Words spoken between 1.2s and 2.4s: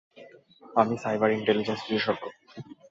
Intelligence বিশেষজ্ঞ।